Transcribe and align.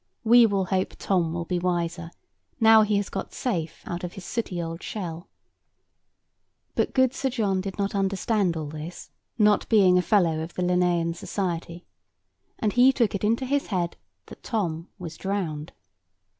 We 0.23 0.47
will 0.47 0.65
hope 0.65 0.95
Tom 0.97 1.31
will 1.31 1.45
be 1.45 1.59
wiser, 1.59 2.09
now 2.59 2.81
he 2.81 2.97
has 2.97 3.07
got 3.07 3.35
safe 3.35 3.83
out 3.85 4.03
of 4.03 4.13
his 4.13 4.25
sooty 4.25 4.59
old 4.59 4.81
shell. 4.81 5.29
[Picture: 6.73 6.73
Collage 6.73 6.73
of 6.73 6.73
events] 6.73 6.73
But 6.73 6.93
good 6.95 7.13
Sir 7.13 7.29
John 7.29 7.61
did 7.61 7.77
not 7.77 7.93
understand 7.93 8.57
all 8.57 8.65
this, 8.69 9.11
not 9.37 9.69
being 9.69 9.99
a 9.99 10.01
fellow 10.01 10.39
of 10.41 10.55
the 10.55 10.63
Linnæan 10.63 11.15
Society; 11.15 11.85
and 12.57 12.73
he 12.73 12.91
took 12.91 13.13
it 13.13 13.23
into 13.23 13.45
his 13.45 13.67
head 13.67 13.95
that 14.25 14.41
Tom 14.41 14.87
was 14.97 15.17
drowned. 15.17 15.71